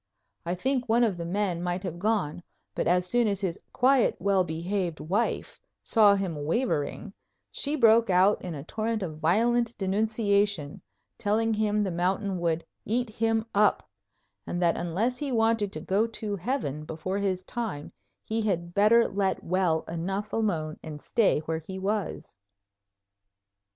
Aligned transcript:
I 0.47 0.55
think 0.55 0.89
one 0.89 1.03
of 1.03 1.15
the 1.17 1.27
men 1.27 1.61
might 1.61 1.83
have 1.83 1.99
gone, 1.99 2.41
but 2.73 2.87
as 2.87 3.05
soon 3.05 3.27
as 3.27 3.39
his 3.41 3.59
quiet, 3.71 4.15
well 4.17 4.43
behaved 4.43 4.99
wife 4.99 5.59
saw 5.83 6.15
him 6.15 6.43
wavering 6.43 7.13
she 7.51 7.75
broke 7.75 8.09
out 8.09 8.41
in 8.41 8.55
a 8.55 8.63
torrent 8.63 9.03
of 9.03 9.19
violent 9.19 9.77
denunciation, 9.77 10.81
telling 11.19 11.53
him 11.53 11.83
the 11.83 11.91
mountain 11.91 12.39
would 12.39 12.65
"eat 12.83 13.11
him 13.11 13.45
up" 13.53 13.87
and 14.47 14.59
that 14.59 14.75
unless 14.75 15.19
he 15.19 15.31
wanted 15.31 15.71
to 15.73 15.79
go 15.79 16.07
to 16.07 16.35
heaven 16.35 16.83
before 16.83 17.19
his 17.19 17.43
time 17.43 17.91
he 18.23 18.41
had 18.41 18.73
better 18.73 19.07
let 19.07 19.43
well 19.43 19.83
enough 19.87 20.33
alone 20.33 20.79
and 20.81 20.99
stay 21.03 21.41
where 21.41 21.61
he 21.67 21.77
was. 21.77 22.33